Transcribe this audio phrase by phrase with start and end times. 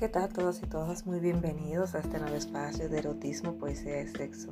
[0.00, 1.04] ¿qué tal todos y todas?
[1.04, 4.48] Muy bienvenidos a este nuevo espacio de erotismo, poesía y sexo,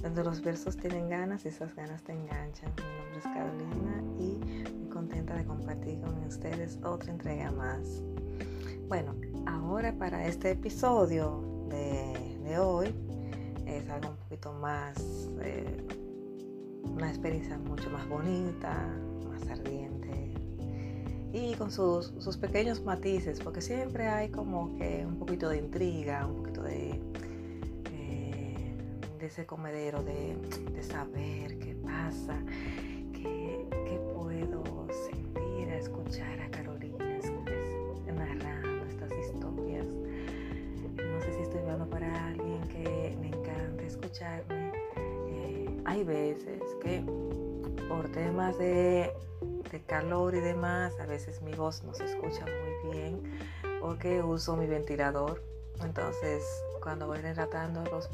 [0.00, 2.72] donde los versos tienen ganas y esas ganas te enganchan.
[2.74, 8.02] Mi nombre es Carolina y muy contenta de compartir con ustedes otra entrega más.
[8.88, 9.14] Bueno,
[9.46, 12.94] ahora para este episodio de, hoy
[13.66, 14.96] es algo un poquito más,
[15.42, 15.86] eh,
[16.84, 18.74] una experiencia mucho más bonita,
[19.28, 19.87] más ardiente,
[21.32, 26.36] y con sus, pequeños matices, porque siempre hay como que un poquito de intriga, un
[26.36, 27.00] poquito de,
[27.92, 28.76] eh,
[29.20, 30.36] ese comedero de,
[30.82, 32.34] saber qué pasa,
[33.12, 33.66] qué,
[34.14, 37.04] puedo sentir, escuchar a Carolina
[38.14, 39.86] narrando estas historias.
[39.86, 44.72] No sé si estoy hablando para alguien que le encanta escucharme.
[44.96, 47.04] Eh, hay veces que
[47.88, 49.12] por temas de
[49.70, 53.22] de calor y demás, a veces mi voz no se escucha muy bien
[53.80, 55.42] porque uso mi ventilador.
[55.82, 56.42] Entonces,
[56.82, 58.08] cuando voy relatando los,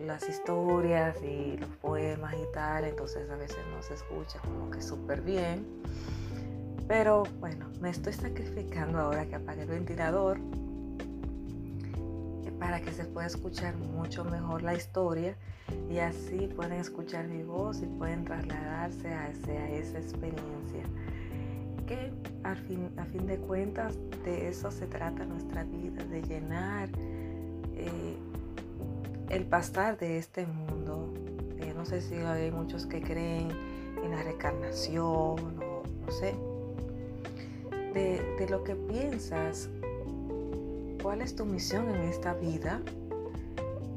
[0.00, 4.82] las historias y los poemas y tal, entonces a veces no se escucha como que
[4.82, 5.66] súper bien.
[6.88, 10.38] Pero bueno, me estoy sacrificando ahora que apague el ventilador
[12.60, 15.34] para que se pueda escuchar mucho mejor la historia
[15.90, 20.84] y así pueden escuchar mi voz y pueden trasladarse a, esa experiencia.
[21.86, 22.12] Que
[22.44, 26.90] al fin, a fin de cuentas de eso se trata nuestra vida, de llenar
[27.74, 28.16] eh,
[29.30, 31.12] el pastar de este mundo.
[31.60, 33.48] Eh, no sé si hay muchos que creen
[34.04, 36.34] en la reencarnación o no sé.
[37.94, 39.68] De, de lo que piensas,
[41.02, 42.80] cuál es tu misión en esta vida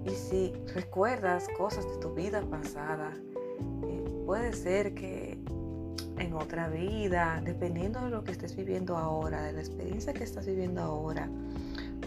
[0.05, 3.11] y si recuerdas cosas de tu vida pasada,
[3.83, 5.37] eh, puede ser que
[6.17, 10.45] en otra vida, dependiendo de lo que estés viviendo ahora, de la experiencia que estás
[10.45, 11.29] viviendo ahora,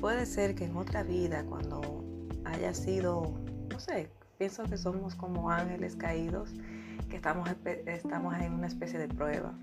[0.00, 2.05] puede ser que en otra vida, cuando
[2.45, 3.33] haya sido,
[3.70, 6.51] no sé, pienso que somos como ángeles caídos,
[7.08, 7.48] que estamos,
[7.86, 9.55] estamos en una especie de prueba.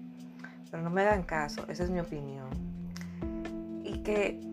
[0.71, 2.49] Pero no me hagan caso, esa es mi opinión.
[3.83, 4.52] Y que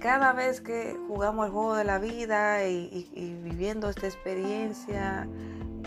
[0.00, 5.28] cada vez que jugamos el juego de la vida y, viviendo esta experiencia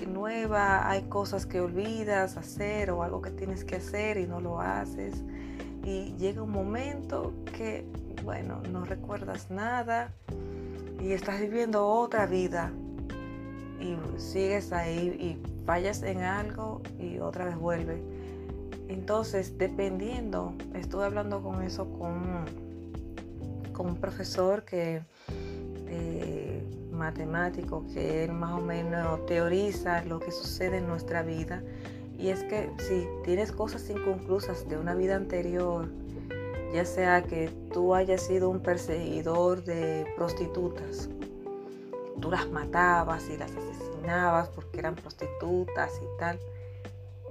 [0.07, 4.59] nueva, hay cosas que olvidas hacer o algo que tienes que hacer y no lo
[4.59, 5.23] haces.
[5.83, 7.85] Y llega un momento que,
[8.23, 10.11] bueno, no recuerdas nada
[10.99, 12.71] y estás viviendo otra vida
[13.79, 18.01] y sigues ahí y fallas en algo y otra vez vuelve.
[18.87, 22.64] Entonces, dependiendo, estuve hablando con eso con
[23.75, 25.01] con un profesor que
[25.87, 31.61] eh, matemático que él más o menos teoriza lo que sucede en nuestra vida.
[32.17, 35.89] Y es que si tienes cosas inconclusas de una vida anterior
[36.73, 41.09] ya sea que tú hayas sido un perseguidor de prostitutas
[42.21, 46.39] tú las matabas y las asesinabas porque eran prostitutas y tal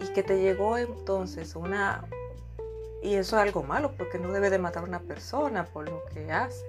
[0.01, 2.09] y que te llegó entonces una
[3.05, 6.03] y eso es algo malo porque no debe de matar a una persona por lo
[6.07, 6.65] que hace.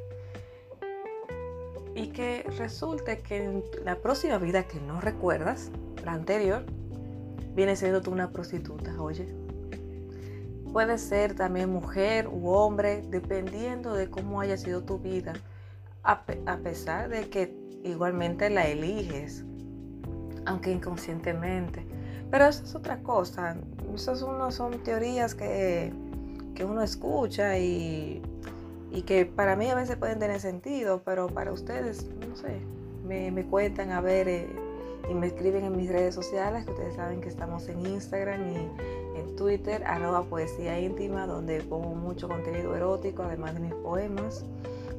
[1.95, 5.71] Y que resulte que en la próxima vida que no recuerdas,
[6.03, 6.65] la anterior,
[7.53, 9.33] viene siendo tú una prostituta, oye.
[10.73, 15.35] Puede ser también mujer u hombre, dependiendo de cómo haya sido tu vida,
[16.03, 19.45] a, pesar de que igualmente la eliges,
[20.45, 21.87] aunque inconscientemente.
[22.29, 23.55] Pero eso es otra cosa.
[23.93, 25.93] Esas no son teorías que
[26.55, 28.21] que uno escucha y,
[29.05, 32.61] que para mí a veces pueden tener sentido, pero para ustedes, no sé,
[33.05, 34.47] me, cuentan a ver eh,
[35.09, 39.19] y me escriben en mis redes sociales, que ustedes saben que estamos en Instagram y
[39.19, 44.45] en Twitter, arroba poesía íntima, donde pongo mucho contenido erótico, además de mis poemas.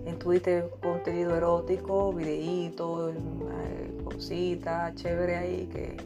[0.05, 3.17] En Twitter contenido erótico, videíto, eh,
[4.05, 5.97] cositas, chévere ahí que,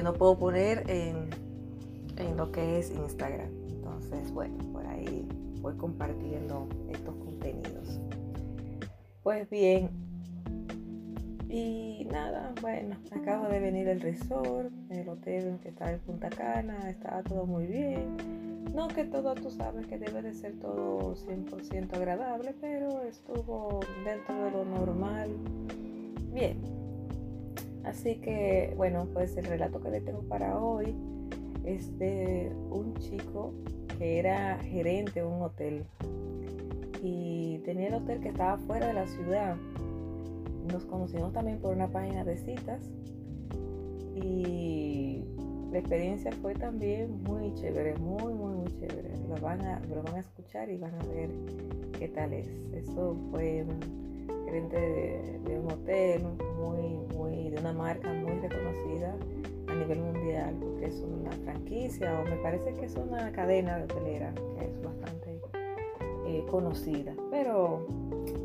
[0.00, 1.28] no puedo poner en,
[2.16, 3.61] en lo que es Instagram.
[4.12, 4.56] Entonces, bueno,
[5.00, 5.26] y
[5.60, 8.00] voy compartiendo estos contenidos.
[9.22, 9.88] Pues bien,
[11.52, 16.88] y nada, bueno, acabo de venir el resort, el hotel que está en Punta Cana,
[16.88, 18.16] está todo muy bien.
[18.74, 24.44] No que todo tú sabes que debe de ser todo 100% agradable, pero estuvo dentro
[24.44, 25.28] de lo normal.
[26.32, 26.56] Bien.
[27.84, 30.94] Así que, bueno, pues el relato que le tengo para hoy
[31.64, 33.52] es de un chico
[34.02, 35.84] era gerente de un hotel
[37.02, 39.56] y tenía el hotel que estaba fuera de la ciudad.
[40.72, 42.80] Nos conocimos también por una página de citas
[44.14, 45.24] y
[45.72, 49.10] la experiencia fue también muy chévere, muy, muy, muy chévere.
[49.28, 51.30] Lo van a, lo van a escuchar y van a ver
[51.98, 52.48] qué tal es.
[52.74, 53.64] Eso fue
[54.44, 54.76] gerente
[55.44, 56.22] de, un hotel
[56.58, 59.16] muy, muy, de una marca muy reconocida
[59.72, 63.84] a nivel mundial, porque es una franquicia o me parece que es una cadena de
[63.84, 65.40] hotelera que es bastante
[66.26, 67.86] eh, conocida, pero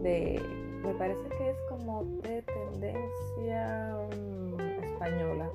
[0.02, 0.42] de,
[0.84, 5.50] me parece que es como de tendencia mm, española,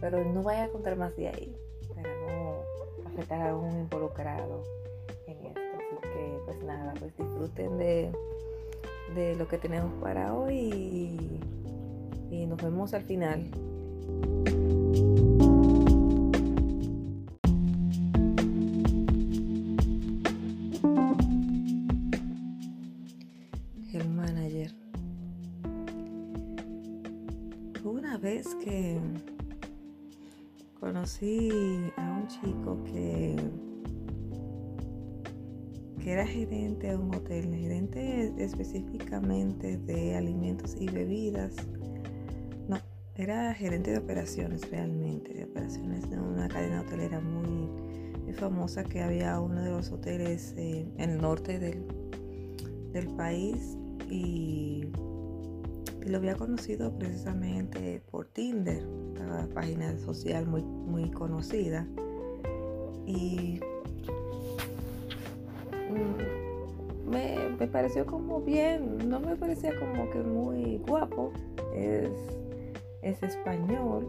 [0.00, 1.56] pero no voy a contar más de ahí
[1.94, 4.62] para no afectar a un involucrado
[5.26, 5.60] en esto.
[5.60, 8.12] Así que pues nada, pues disfruten de,
[9.14, 11.40] de lo que tenemos para hoy
[12.30, 13.48] y nos vemos al final.
[32.84, 33.36] Que,
[36.04, 41.56] era gerente de un hotel, gerente específicamente de alimentos y bebidas.
[42.68, 42.76] No,
[43.14, 47.70] era gerente de operaciones realmente, de operaciones de una cadena hotelera muy,
[48.34, 51.86] famosa que había uno de los hoteles en el norte del,
[52.92, 53.78] del país
[54.10, 54.88] y
[56.06, 58.82] lo había conocido precisamente por Tinder,
[59.14, 61.86] la página social muy, muy conocida.
[63.06, 63.60] Y
[65.90, 71.32] mm, me, pareció como bien, no me parecía como que muy guapo,
[71.74, 72.10] es,
[73.02, 74.06] es español,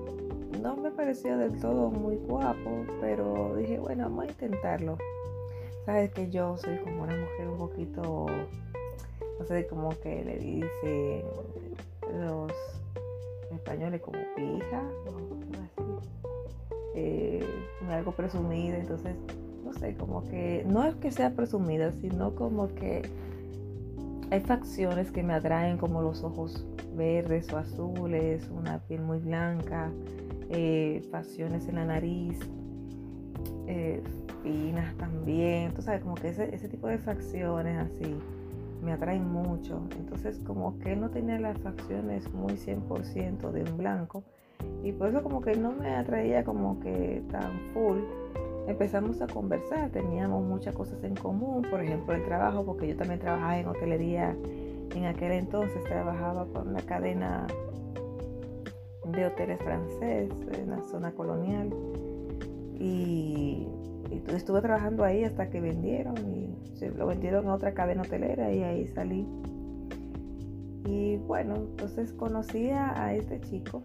[0.61, 4.97] no me parecía del todo muy guapo, pero dije, bueno, vamos a intentarlo.
[5.85, 8.25] Sabes que yo soy como una mujer un poquito,
[9.39, 11.25] no sé, como que le dice
[12.13, 12.51] los
[13.51, 14.81] españoles como pija,
[16.95, 17.45] eh,
[17.89, 19.15] algo presumida, entonces,
[19.63, 23.03] no sé, como que no es que sea presumida, sino como que
[24.31, 26.65] hay facciones que me atraen como los ojos
[26.95, 29.91] verdes o azules, una piel muy blanca,
[30.49, 32.39] eh, facciones en la nariz,
[33.67, 34.01] eh,
[34.41, 38.15] finas también, tú sabes, como que ese, ese tipo de facciones así
[38.83, 39.81] me atraen mucho.
[39.97, 44.23] Entonces como que no tenía las facciones muy 100% de un blanco
[44.83, 47.99] y por eso como que no me atraía como que tan full.
[48.67, 53.19] Empezamos a conversar, teníamos muchas cosas en común, por ejemplo el trabajo, porque yo también
[53.19, 54.35] trabajaba en hotelería
[54.95, 57.47] en aquel entonces, trabajaba con una cadena
[59.05, 61.69] de hoteles francés en la zona colonial
[62.79, 63.67] y
[64.27, 68.63] estuve trabajando ahí hasta que vendieron y se lo vendieron a otra cadena hotelera y
[68.63, 69.27] ahí salí.
[70.85, 73.83] Y bueno, entonces conocí a, este chico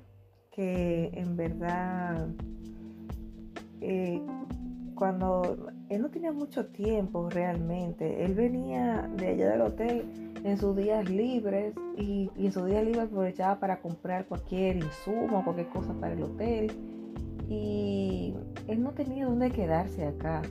[0.61, 2.29] en verdad
[3.81, 4.21] eh,
[4.95, 10.05] cuando él no tenía mucho tiempo realmente, él venía de allá del hotel
[10.45, 15.43] en sus días libres y, y en sus días libres aprovechaba para comprar cualquier insumo,
[15.43, 16.71] cualquier cosa para el hotel
[17.49, 18.35] y
[18.69, 20.43] él no tenía dónde quedarse acá.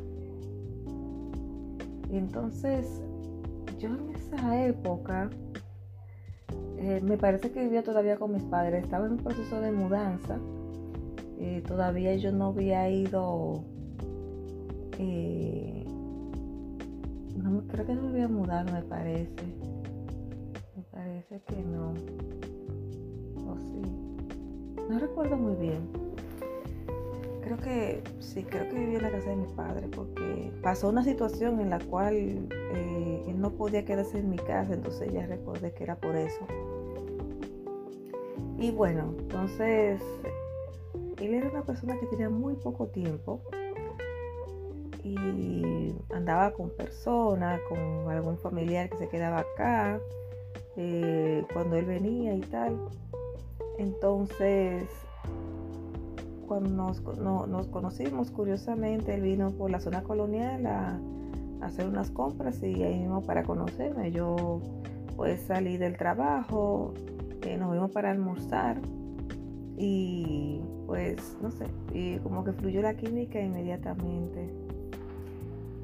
[2.11, 3.01] Entonces,
[3.77, 5.29] yo en esa época,
[6.81, 10.39] eh, me parece que vivía todavía con mis padres, estaba en un proceso de mudanza,
[11.37, 13.65] eh, todavía yo no había ido,
[14.97, 15.85] eh,
[17.67, 19.43] creo que no había mudado, me parece,
[20.77, 21.93] me parece que no,
[23.45, 23.81] o sí,
[24.89, 26.08] no recuerdo muy bien
[27.41, 31.03] creo que sí, creo que vivía en la casa de mi padre porque pasó una
[31.03, 35.73] situación en la cual eh, él no podía quedarse en mi casa, entonces ya recordé
[35.73, 36.45] que era por eso.
[38.57, 40.01] Y bueno, entonces
[41.19, 43.41] él era una persona que tenía muy poco tiempo
[45.03, 47.79] y andaba con personas, con
[48.09, 49.99] algún familiar que se quedaba acá
[50.75, 52.77] eh, cuando él venía y tal.
[53.77, 54.89] Entonces
[56.49, 60.99] cuando nos, conocimos, curiosamente, él vino por la zona colonial a,
[61.61, 64.11] hacer unas compras y ahí mismo para conocerme.
[64.11, 64.61] Yo
[65.15, 66.93] pues salí del trabajo,
[67.43, 68.81] eh, nos vimos para almorzar
[69.77, 74.49] y pues no sé, y como que fluyó la química inmediatamente.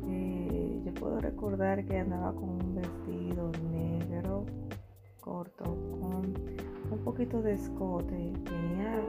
[0.08, 4.46] Eh, yo puedo recordar que andaba con un vestido negro
[5.20, 5.64] corto
[6.00, 6.34] con
[6.92, 9.02] un poquito de escote, tenía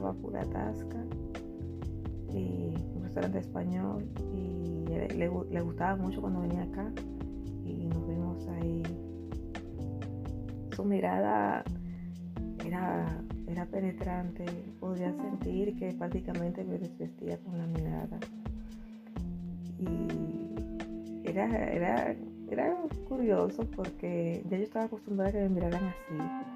[0.00, 1.04] pura tasca.
[2.32, 2.74] Y
[3.16, 6.92] restaurante español y le, le, gustaba mucho cuando venía acá
[7.64, 8.82] y nos vimos ahí.
[10.74, 11.64] Su mirada
[12.64, 13.06] era,
[13.46, 14.44] era penetrante,
[14.78, 18.18] podía sentir que prácticamente me desvestía con la mirada.
[19.78, 22.16] Y era, era,
[22.50, 22.76] era
[23.08, 26.55] curioso porque ya yo estaba acostumbrada a que me miraran así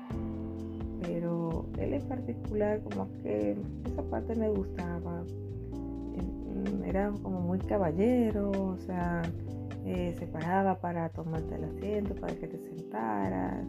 [1.03, 5.23] pero él en particular como que esa parte me gustaba.
[6.85, 9.23] Era como muy caballero, o sea,
[9.87, 13.65] eh, se paraba para tomarte el asiento, para que te sentaras.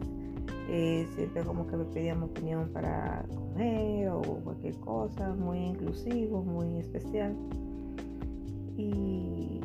[0.68, 6.78] Eh, siempre como que me pedían opinión para comer o cualquier cosa, muy inclusivo, muy
[6.78, 7.34] especial.
[8.76, 9.60] Y,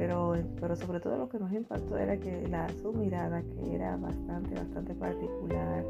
[0.00, 3.98] pero, pero sobre todo lo que más impactó era que la, su mirada, que era
[3.98, 5.84] bastante, bastante particular,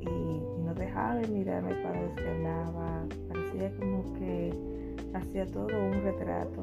[0.00, 3.06] y, no dejaba de mirarme para ver si hablaba.
[3.28, 4.52] Parecía como que
[5.14, 6.60] hacía todo un retrato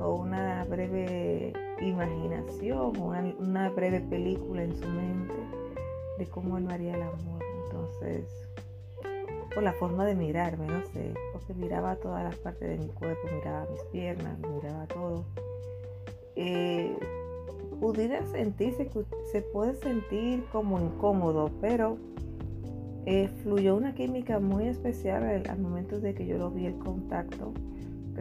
[0.00, 5.34] o una breve imaginación o una, breve película en su mente
[6.18, 7.42] de cómo él haría el amor.
[7.64, 8.48] Entonces,
[9.56, 13.26] por la forma de mirarme, no sé, porque miraba todas las partes de mi cuerpo,
[13.34, 15.24] miraba mis piernas, miraba todo.
[16.34, 16.94] Eh,
[17.80, 18.90] pudiera sentirse,
[19.32, 21.96] se puede sentir como incómodo, pero
[23.06, 27.54] eh, fluyó una química muy especial al, momento de que yo lo vi el contacto,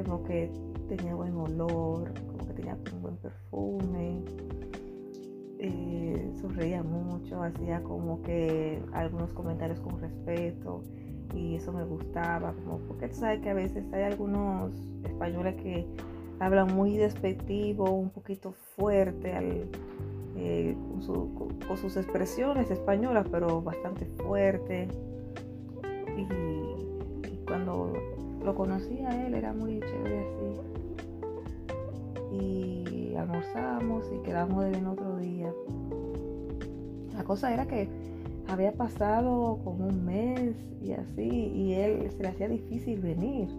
[0.05, 0.49] como que
[0.87, 4.21] tenía buen olor, como que tenía un buen perfume,
[5.59, 10.81] eh, sonreía mucho, hacía como que algunos comentarios con respeto
[11.33, 15.85] y eso me gustaba, como porque tú sabes que a veces hay algunos españoles que
[16.39, 19.67] hablan muy despectivo, un poquito fuerte al
[20.37, 20.75] eh,
[21.67, 24.87] con, sus expresiones españolas, pero bastante fuerte.
[26.17, 26.25] Y,
[27.45, 27.93] cuando
[28.43, 30.61] lo conocí a él era muy chévere así.
[32.31, 35.53] Y almorzamos y quedamos de otro día.
[37.15, 37.87] La cosa era que
[38.47, 43.49] había pasado como un mes y así, y él se le hacía difícil venir.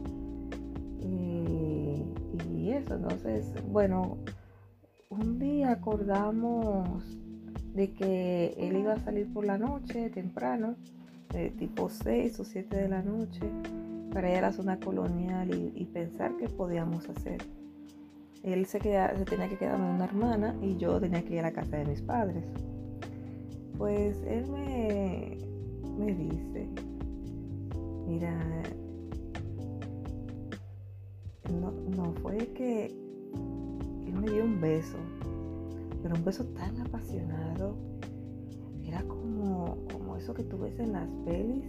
[1.00, 2.05] Y,
[2.52, 4.19] y eso, entonces, bueno,
[5.11, 6.88] un día acordamos
[7.75, 10.76] de que él iba a salir por la noche temprano,
[11.59, 13.40] tipo 6 o 7 de la noche,
[14.12, 17.43] para ir a la zona colonial y, pensar qué podíamos hacer.
[18.43, 21.45] Él se, se tenía que quedar con una hermana y yo tenía que ir a
[21.45, 22.45] la casa de mis padres.
[23.78, 25.38] Pues él me,
[25.99, 26.68] me dice,
[28.06, 28.62] mira,
[31.50, 33.06] no, no fue que
[34.21, 34.97] me dio un beso,
[36.02, 37.76] pero un beso tan apasionado.
[38.85, 41.64] Era como, como eso que tú ves en las pelis,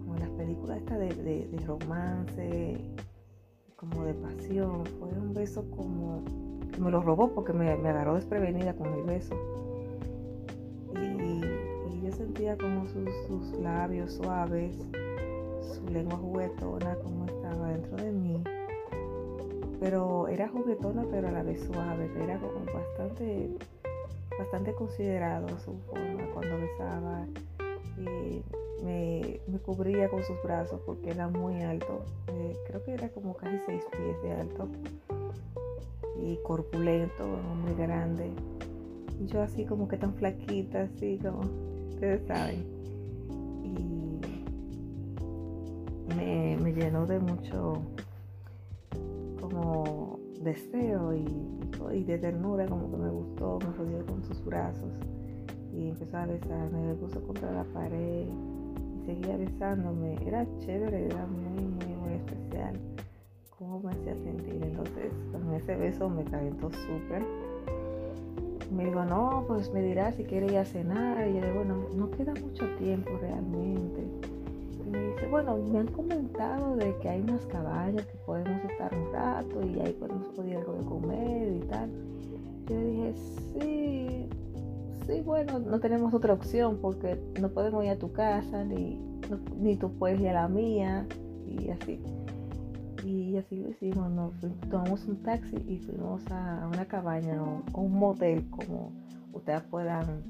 [0.00, 2.80] como en las películas estas de, romance,
[3.76, 4.84] como de pasión.
[4.98, 6.22] Fue un beso como
[6.78, 9.34] me lo robó porque me, agarró desprevenida con el beso.
[11.00, 14.74] Y, yo sentía como sus, sus labios suaves,
[15.74, 18.42] su lengua juguetona, como estaba dentro de mí.
[19.78, 23.50] Pero era juguetona pero a la vez suave, era como bastante,
[24.38, 27.26] bastante considerado su forma cuando besaba
[27.98, 28.42] y
[28.84, 33.56] me, cubría con sus brazos porque era muy alto, eh, creo que era como casi
[33.66, 34.68] seis pies de alto
[36.20, 38.30] y corpulento, muy grande
[39.26, 41.40] yo así como que tan flaquita, así como
[41.90, 42.64] ustedes saben
[43.64, 44.20] y
[46.14, 47.82] me, me llenó de mucho
[49.40, 54.90] como deseo y, de ternura, como que me gustó, me rodeó con sus brazos
[55.72, 60.16] y empezó a besarme, me puso contra la pared y seguía besándome.
[60.26, 62.78] Era chévere, era muy, muy, muy especial.
[63.58, 64.62] Cómo me hacía sentir.
[64.62, 67.24] Entonces, con ese beso me calentó súper.
[68.72, 71.28] Me dijo, no, pues me dirá si quiere ir a cenar.
[71.28, 74.02] Y yo digo, bueno, no queda mucho tiempo realmente
[74.92, 79.12] me dice, bueno, me han comentado de que hay unas cabañas que podemos estar un
[79.12, 81.90] rato y ahí podemos pedir algo de comer y tal.
[82.68, 84.28] Yo dije, sí,
[85.06, 89.00] sí, bueno, no tenemos otra opción porque no podemos ir a tu casa ni,
[89.58, 91.06] ni tú puedes ir a la mía
[91.46, 92.00] y así.
[93.04, 94.32] Y así lo hicimos, nos
[94.70, 98.92] tomamos un taxi y fuimos a una cabaña o, un motel como
[99.32, 100.22] ustedes puedan,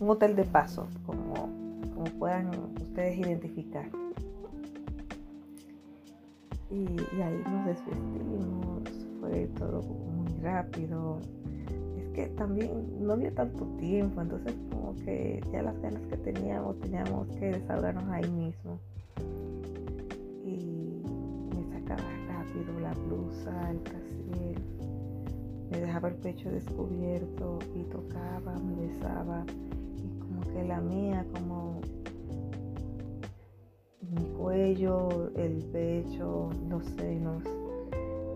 [0.00, 1.62] un hotel de paso, como
[2.02, 2.48] como puedan
[2.80, 3.88] ustedes identificar.
[6.70, 6.86] Y,
[7.20, 8.82] ahí nos desvestimos,
[9.20, 11.20] fue todo muy rápido.
[11.98, 16.78] Es que también no había tanto tiempo, entonces como que ya las ganas que teníamos,
[16.80, 18.78] teníamos que desahogarnos ahí mismo.
[22.80, 24.12] La blusa, el trasero,
[25.70, 29.44] me dejaba el pecho descubierto y tocaba, me besaba
[29.96, 31.80] y como que la mía, como
[34.00, 37.42] mi cuello, el pecho, los senos.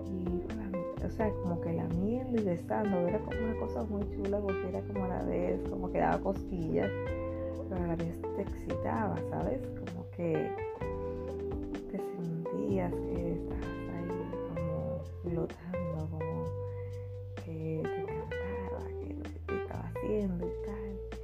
[0.07, 4.41] Y o sea, como que la miel y besando, era como una cosa muy chula
[4.41, 6.91] porque era como a la vez, como que daba cosquillas,
[7.69, 9.61] pero a la vez te excitaba, ¿sabes?
[9.79, 10.66] Como que
[15.37, 16.47] como flotando, como
[17.45, 21.17] que te encantaba, que lo que te estaba haciendo y tal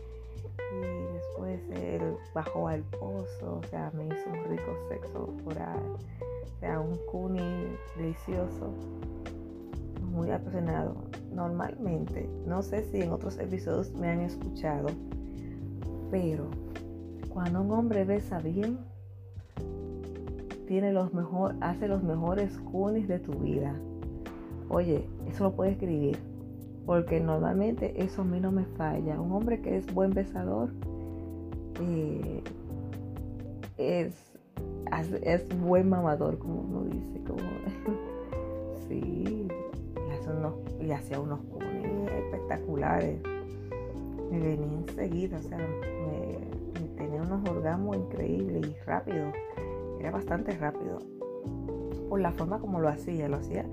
[0.73, 5.81] y después él bajó al pozo, o sea, me hizo un rico sexo oral,
[6.45, 8.73] o sea, un cuni delicioso,
[10.13, 10.95] muy apasionado.
[11.33, 14.89] Normalmente, no sé si en otros episodios me han escuchado,
[16.11, 16.49] pero
[17.29, 18.79] cuando un hombre besa bien,
[20.67, 23.75] tiene los mejor, hace los mejores cunis de tu vida.
[24.73, 26.19] Oye, eso lo puedes escribir
[26.87, 29.21] porque normalmente eso a mí no me falla.
[29.21, 30.71] Un hombre que es buen besador
[31.79, 32.43] eh,
[33.77, 34.15] es,
[35.23, 37.21] es, buen mamador, como uno dice.
[37.27, 37.43] Como,
[38.89, 39.47] sí,
[40.81, 43.21] y, hacía unos punis espectaculares.
[44.31, 46.39] Me venía enseguida, o sea, me,
[46.81, 49.33] me tenía unos orgasmos increíbles y rápido.
[50.01, 50.99] Era bastante rápido.
[52.09, 53.67] Por la forma como lo hacía, lo hacía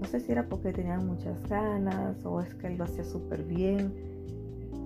[0.00, 3.44] no sé si era porque tenían muchas ganas o es que él lo hacía súper
[3.44, 3.92] bien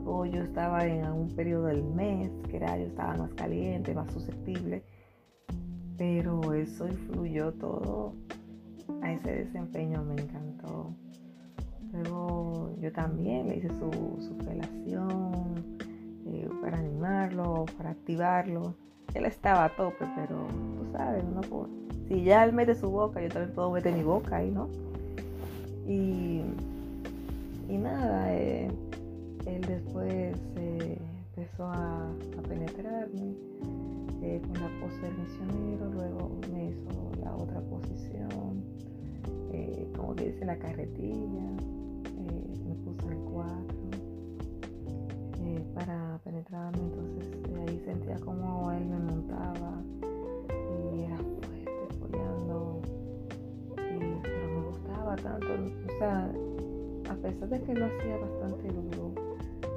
[0.04, 4.12] o yo estaba en algún periodo del mes que era yo estaba más caliente, más
[4.12, 4.82] susceptible.
[5.96, 8.14] Pero eso influyó todo
[9.02, 10.92] a ese desempeño, me encantó.
[11.92, 13.90] Luego yo también le hice su,
[14.20, 15.76] su felación
[16.26, 18.74] eh, para animarlo, para activarlo.
[19.14, 21.68] Él estaba a tope, pero tú sabes, uno,
[22.08, 24.68] si ya él mete su boca, yo también puedo meter mi boca ahí, ¿no?
[25.86, 26.42] Y,
[27.68, 28.70] y nada, eh,
[29.46, 30.98] él después eh,
[31.36, 32.10] empezó a,
[32.48, 33.34] penetrarme
[34.22, 38.62] eh, con la pose del misionero, luego me hizo la otra posición,
[39.96, 41.46] como que dice la carretilla,
[42.66, 43.84] me puso el cuatro
[45.74, 47.26] para penetrarme, entonces
[47.66, 49.82] ahí sentía como él me montaba
[55.12, 56.30] tanto, o sea,
[57.10, 59.12] a pesar de que lo hacía bastante duro,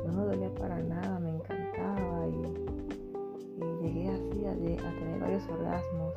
[0.05, 2.67] no me dolía para nada, me encantaba y,
[3.83, 6.13] llegué así a, tener varios orgasmos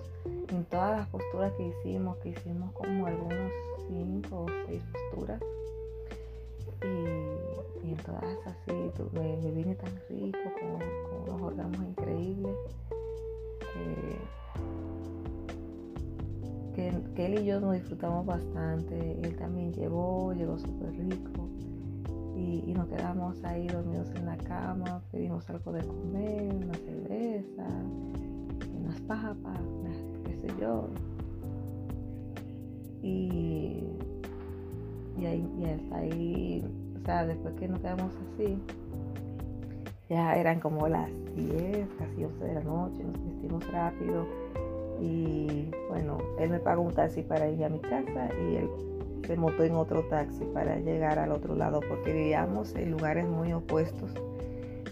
[0.48, 3.52] en todas las posturas que hicimos, que hicimos como algunos
[3.88, 5.40] cinco o seis posturas.
[6.82, 8.72] Y, en todas así
[9.12, 12.56] me, vine tan rico, con, con unos orgasmos increíbles,
[13.58, 14.39] que
[17.14, 19.18] que, él y yo nos disfrutamos bastante.
[19.22, 21.48] Él también llevó, llegó súper rico.
[22.36, 27.66] Y, nos quedamos ahí dormidos en la cama, pedimos algo de comer, una cerveza,
[28.80, 29.60] unas papas,
[30.24, 30.88] qué sé yo.
[33.02, 33.84] Y,
[35.18, 36.64] y ahí, y hasta ahí,
[36.96, 38.58] o sea, después que nos quedamos así,
[40.08, 44.26] ya eran como las 10, casi 11 de la noche, nos vestimos rápido
[45.00, 48.68] y bueno, él me pagó un taxi para ir a mi casa y él
[49.26, 53.52] se montó en otro taxi para llegar al otro lado porque vivíamos en lugares muy
[53.52, 54.12] opuestos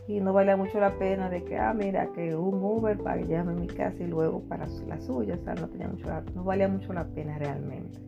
[0.09, 3.37] y no valía mucho la pena de que, ah, mira, que un Uber para que
[3.37, 6.67] a mi casa y luego para la suya, o sea, no, tenía mucho no valía
[6.67, 7.99] mucho la pena realmente.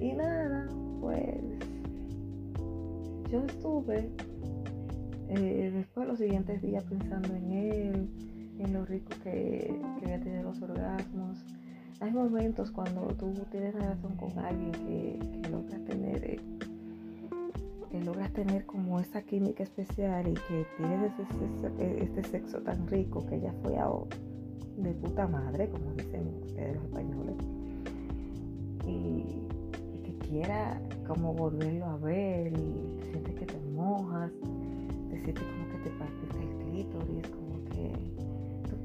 [0.00, 0.68] Y nada,
[1.00, 1.36] pues
[3.30, 4.10] yo estuve
[5.28, 8.08] eh, después los siguientes días pensando en él,
[8.62, 11.44] en lo rico que, que voy a tener los orgasmos.
[12.00, 16.40] Hay momentos cuando tú tienes relación con alguien que, que logras tener eh,
[17.90, 21.12] que logras tener como esa química especial y que tienes
[21.78, 23.88] este sexo tan rico que ya fue a,
[24.76, 27.36] de puta madre, como dicen ustedes los españoles,
[28.86, 29.48] y,
[30.04, 34.30] que quiera como volverlo a ver y te sientes que te mojas,
[35.10, 36.49] te sientes como que te palpita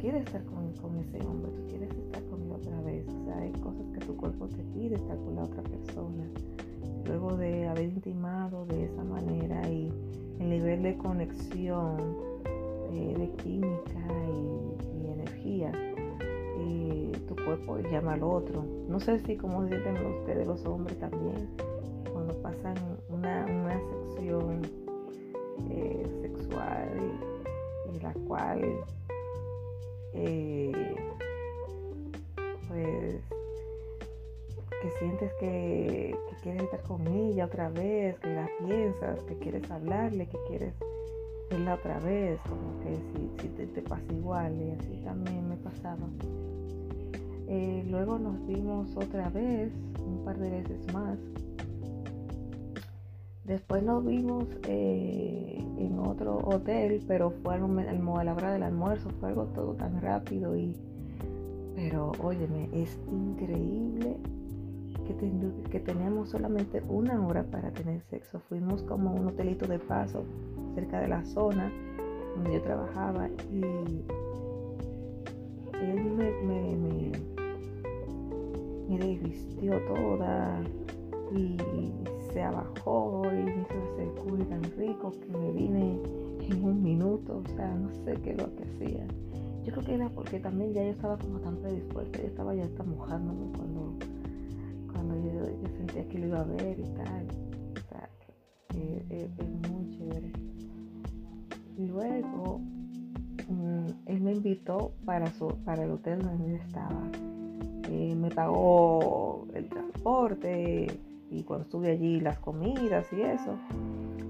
[0.05, 3.07] quieres estar con, ese hombre, tú quieres estar con él otra vez.
[3.07, 6.25] O sea, hay cosas que tu cuerpo te pide estar con la otra persona.
[7.07, 9.91] Luego de haber intimado de esa manera y
[10.39, 11.97] el nivel de conexión,
[12.91, 18.63] eh, de química y, energía, eh, tu cuerpo llama al otro.
[18.87, 21.49] No sé si como sienten ustedes los hombres también,
[22.13, 22.75] cuando pasan
[23.09, 24.61] una, una sección
[25.71, 26.89] eh, sexual
[27.91, 28.61] y, y la cual
[30.15, 30.71] eh,
[32.67, 33.21] pues
[34.81, 40.27] que sientes que, quieres estar con ella otra vez, que la piensas, que quieres hablarle,
[40.27, 40.73] que quieres
[41.49, 46.07] verla otra vez, como que si, te, pasa igual y así también me pasaba.
[47.47, 49.71] Eh, luego nos vimos otra vez,
[50.05, 51.17] un par de veces más.
[53.45, 57.57] Después nos vimos eh, en otro hotel, pero fue a
[58.23, 60.75] la hora del almuerzo, fue algo todo tan rápido y
[61.75, 64.17] pero óyeme, es increíble
[65.05, 68.39] que, que tenemos solamente una hora para tener sexo.
[68.39, 70.23] Fuimos como a un hotelito de paso
[70.73, 71.71] cerca de la zona
[72.35, 73.61] donde yo trabajaba y
[75.81, 77.11] él me, me, me,
[78.89, 80.61] me desvistió toda
[81.35, 81.57] y
[82.35, 85.97] se abajó y hizo ese culo tan rico que me vine
[86.41, 89.07] en un minuto, o sea, no sé qué es lo que hacía.
[89.63, 92.65] Yo creo que era porque también ya yo estaba como tan predispuesta, yo estaba ya
[92.65, 93.97] hasta mojándome cuando,
[94.91, 95.45] cuando yo,
[95.77, 97.27] sentía que lo iba a ver y tal.
[97.73, 98.09] O sea,
[98.67, 100.33] que es, muy chévere.
[101.77, 102.59] Luego,
[103.47, 107.01] mm, él me invitó para, su, para el hotel donde yo estaba.
[107.89, 110.87] Eh, me pagó el transporte
[111.29, 113.57] y cuando estuve allí las comidas y eso.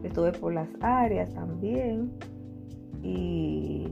[0.03, 2.11] Estuve por las áreas también.
[3.03, 3.87] Y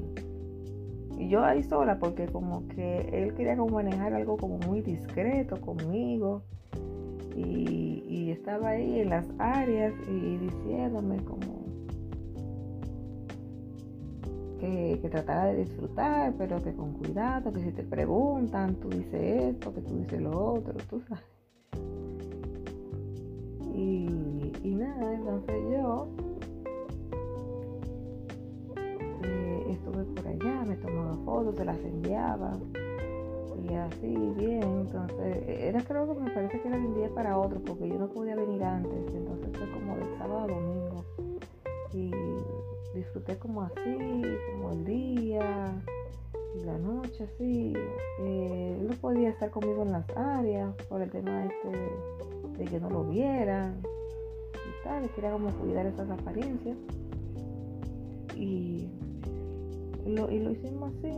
[1.17, 5.59] y yo ahí sola porque como que él quería como manejar algo como muy discreto
[5.61, 6.43] conmigo.
[7.35, 11.63] Y, estaba ahí en las áreas y diciéndome como
[14.59, 19.53] que, que, tratara de disfrutar, pero que con cuidado, que si te preguntan, tú dices
[19.53, 21.32] esto, que tú dices lo otro, tú sabes.
[23.93, 26.07] Y, nada, entonces yo
[29.69, 32.57] estuve por allá, me tomaba fotos, se las enviaba
[33.61, 34.63] y así bien.
[34.63, 37.99] Entonces, era creo que me parece que era de un día para otro porque yo
[37.99, 39.13] no podía venir antes.
[39.13, 41.05] Entonces fue como de sábado a domingo
[41.93, 42.11] y
[42.95, 45.83] disfruté como así, como el día
[46.55, 47.73] y la noche así.
[48.21, 52.89] Eh, no podía estar conmigo en las áreas por el tema este de, que no
[52.89, 53.81] lo vieran
[54.53, 55.09] y tal.
[55.11, 56.77] Quería como cuidar esas apariencias.
[58.35, 58.89] Y
[60.05, 61.11] y lo, hicimos así,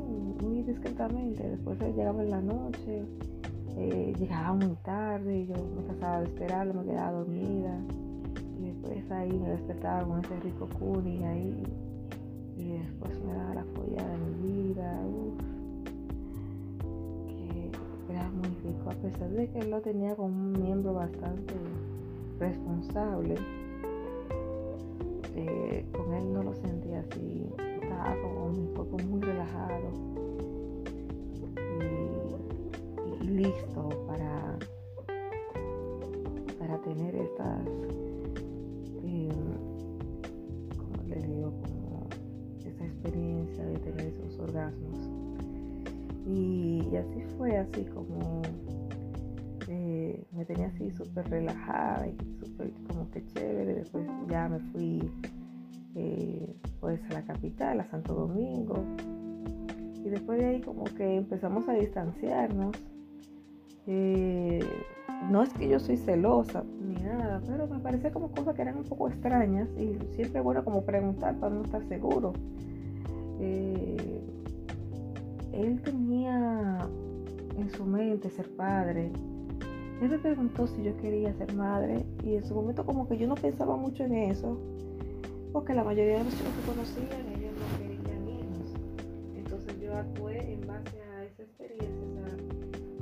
[0.43, 1.47] muy discretamente.
[1.49, 3.03] Después él llegaba en la noche,
[3.77, 7.79] eh, llegaba muy tarde, yo me cansaba de esperarlo, me quedaba dormida.
[8.59, 11.63] Y después ahí me despertaba con ese rico cuni ahí.
[12.57, 15.01] Y después me daba la follada de mi vida.
[18.15, 21.53] Era muy rico, a pesar de que él lo tenía como un miembro bastante
[22.39, 23.35] responsable.
[25.35, 27.45] Eh, con él no lo sentía así
[28.21, 29.84] como mi cuerpo muy relajado
[50.95, 53.75] súper relajada y súper como que chévere.
[53.75, 55.11] Después ya me fui
[55.95, 58.83] eh, pues a la capital, a Santo Domingo.
[60.03, 62.75] Y después de ahí como que empezamos a distanciarnos.
[63.87, 64.59] Eh,
[65.29, 68.77] no es que yo soy celosa ni nada, pero me parece como cosas que eran
[68.77, 72.33] un poco extrañas y siempre bueno como preguntar para no estar seguro.
[73.39, 74.21] Eh,
[75.53, 76.79] él tenía
[77.57, 79.11] en su mente ser padre.
[80.01, 83.27] Él me preguntó si yo quería ser madre y en su momento como que yo
[83.27, 84.59] no pensaba mucho en eso
[85.55, 88.73] porque la mayoría de los chicos que conocían, ellos no querían hijos.
[89.37, 92.25] Entonces yo actué en base a esa experiencia,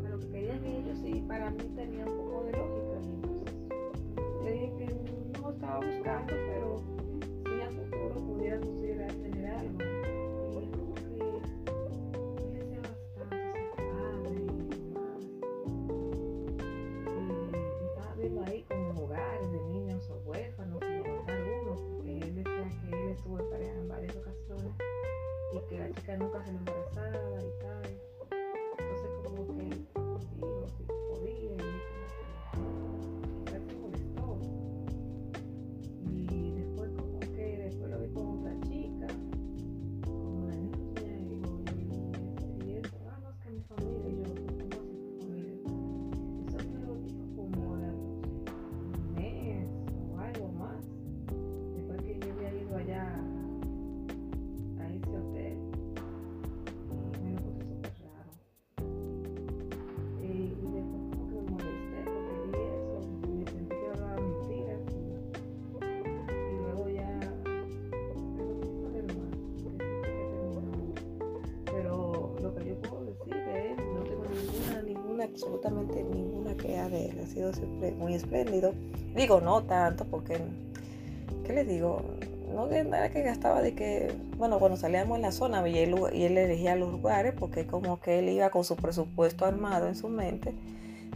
[0.06, 2.98] a, lo que querían ellos y para mí tenía un poco de lógica.
[3.02, 3.56] Entonces
[4.46, 6.34] le dije que no estaba buscando,
[77.24, 77.52] Ha sido
[77.98, 78.74] muy espléndido.
[79.16, 80.38] Digo, no tanto, porque,
[81.46, 82.02] ¿qué le digo?
[82.54, 86.24] No nada que gastaba de que, bueno, cuando salíamos en la zona y él, y
[86.24, 90.10] él elegía los lugares, porque como que él iba con su presupuesto armado en su
[90.10, 90.54] mente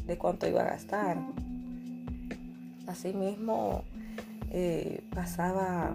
[0.08, 1.18] de cuánto iba a gastar.
[2.88, 3.84] Asimismo,
[4.52, 5.94] eh, pasaba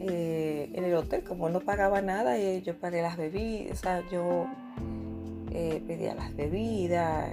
[0.00, 4.46] eh, en el hotel, como no pagaba nada, y yo pagué las bebidas, yo
[5.50, 7.28] eh, pedía las bebidas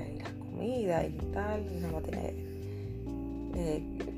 [0.50, 2.32] comidas y tal, y no tenía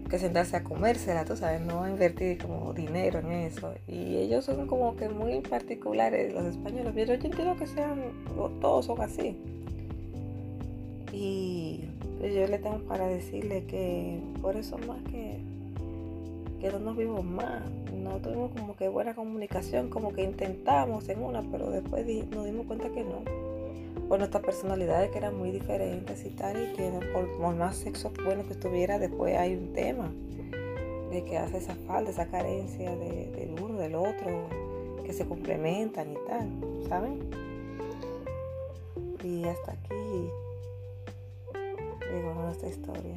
[0.10, 3.74] que sentarse a comérsela, tú sabes, no invertir como dinero en eso.
[3.88, 8.02] Y ellos son como que muy particulares, los españoles, pero yo entiendo que sean,
[8.60, 9.38] todos son así.
[11.14, 11.86] Y
[12.22, 15.40] yo le tengo para decirle que por eso más que,
[16.60, 17.64] que no nos vimos más,
[17.94, 22.66] no tuvimos como que buena comunicación, como que intentamos en una, pero después nos dimos
[22.66, 23.51] cuenta que no.
[24.12, 28.46] Por nuestras personalidades que eran muy diferentes y tal, y que por, más sexo bueno
[28.46, 30.12] que estuviera, después hay un tema
[31.10, 34.50] de que hace esa falta, esa carencia de, del uno, del otro,
[35.06, 36.50] que se complementan y tal,
[36.90, 37.22] ¿saben?
[39.24, 40.30] Y hasta aquí
[42.12, 43.16] llegó nuestra historia.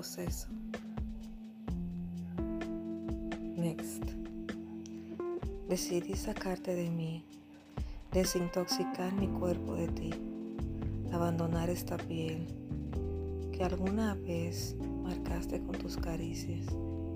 [0.00, 0.48] Proceso.
[3.54, 4.02] Next.
[5.68, 7.22] Decidí sacarte de mí,
[8.10, 10.10] desintoxicar mi cuerpo de ti,
[11.12, 12.46] abandonar esta piel
[13.52, 16.64] que alguna vez marcaste con tus caricias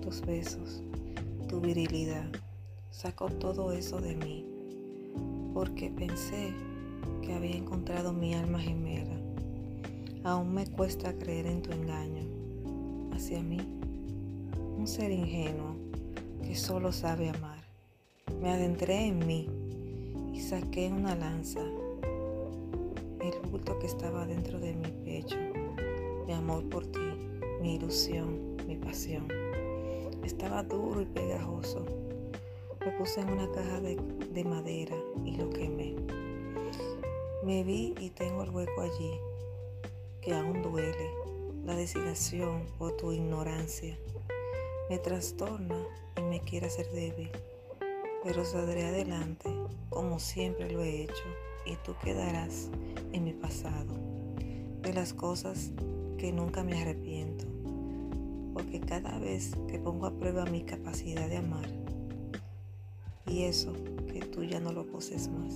[0.03, 0.83] tus besos,
[1.49, 2.29] tu virilidad.
[2.91, 4.45] Saco todo eso de mí,
[5.55, 6.53] porque pensé
[7.23, 9.19] que había encontrado mi alma gemela.
[10.23, 12.34] Aún me cuesta creer en tu engaño
[13.15, 13.57] hacia mí,
[14.77, 15.75] un ser ingenuo
[16.43, 17.63] que solo sabe amar.
[18.41, 19.49] Me adentré en mí
[20.33, 21.61] y saqué una lanza,
[23.21, 25.37] el bulto que estaba dentro de mi pecho,
[26.27, 26.99] mi amor por ti,
[27.61, 29.27] mi ilusión, mi pasión.
[30.23, 31.85] Estaba duro y pegajoso.
[32.85, 35.95] Lo puse en una caja de, de madera y lo quemé.
[37.43, 39.19] Me vi y tengo el hueco allí,
[40.21, 41.24] que aún duele,
[41.65, 43.97] la designación o tu ignorancia.
[44.89, 45.75] Me trastorna
[46.17, 47.31] y me quiere hacer débil,
[48.23, 49.49] pero saldré adelante
[49.89, 51.23] como siempre lo he hecho
[51.65, 52.69] y tú quedarás
[53.11, 53.93] en mi pasado,
[54.81, 55.71] de las cosas
[56.17, 57.45] que nunca me arrepiento
[58.55, 61.67] porque cada vez que pongo a prueba mi capacidad de amar,
[63.27, 63.73] y eso
[64.07, 65.55] que tú ya no lo posees más,